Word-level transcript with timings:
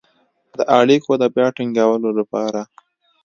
د 0.57 0.59
اړیکو 0.79 1.11
د 1.21 1.23
بيا 1.35 1.47
ټينګولو 1.57 2.09
لپاره 2.19 2.61